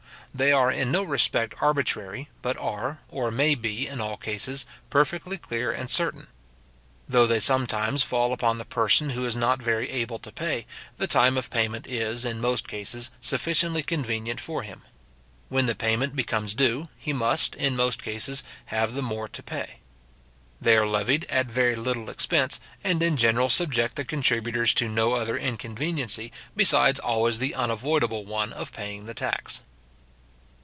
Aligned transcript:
They 0.33 0.53
are 0.53 0.71
in 0.71 0.93
no 0.93 1.03
respect 1.03 1.55
arbitrary, 1.59 2.29
but 2.41 2.55
are, 2.55 2.99
or 3.09 3.31
may 3.31 3.53
be, 3.53 3.85
in 3.85 3.99
all 3.99 4.15
cases, 4.15 4.65
perfectly 4.89 5.37
clear 5.37 5.73
and 5.73 5.89
certain. 5.89 6.27
Though 7.09 7.27
they 7.27 7.41
sometimes 7.41 8.01
fall 8.01 8.31
upon 8.31 8.57
the 8.57 8.63
person 8.63 9.09
who 9.09 9.25
is 9.25 9.35
not 9.35 9.61
very 9.61 9.89
able 9.89 10.19
to 10.19 10.31
pay, 10.31 10.65
the 10.95 11.05
time 11.05 11.37
of 11.37 11.49
payment 11.49 11.85
is, 11.85 12.23
in 12.23 12.39
most 12.39 12.69
cases, 12.69 13.11
sufficiently 13.19 13.83
convenient 13.83 14.39
for 14.39 14.63
him. 14.63 14.83
When 15.49 15.65
the 15.65 15.75
payment 15.75 16.15
becomes 16.15 16.53
due, 16.53 16.87
he 16.97 17.11
must, 17.11 17.53
in 17.55 17.75
most 17.75 18.01
cases, 18.01 18.41
have 18.67 18.93
the 18.93 19.01
more 19.01 19.27
to 19.27 19.43
pay. 19.43 19.79
They 20.61 20.77
are 20.77 20.87
levied 20.87 21.25
at 21.27 21.47
very 21.47 21.75
little 21.75 22.09
expense, 22.09 22.61
and 22.85 23.03
in 23.03 23.17
general 23.17 23.49
subject 23.49 23.97
the 23.97 24.05
contributors 24.05 24.73
to 24.75 24.87
no 24.87 25.11
other 25.13 25.37
inconveniency, 25.37 26.31
besides 26.55 27.01
always 27.01 27.39
the 27.39 27.53
unavoidable 27.53 28.23
one 28.23 28.53
of 28.53 28.71
paying 28.71 29.03
the 29.05 29.13
tax. 29.13 29.59